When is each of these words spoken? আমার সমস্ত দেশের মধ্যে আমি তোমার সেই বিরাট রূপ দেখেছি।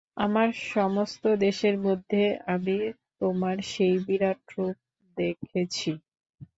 আমার 0.17 0.47
সমস্ত 0.71 1.23
দেশের 1.41 1.75
মধ্যে 1.79 2.21
আমি 2.47 2.77
তোমার 3.19 3.57
সেই 3.71 3.95
বিরাট 4.05 4.41
রূপ 4.53 4.77
দেখেছি। 5.17 5.91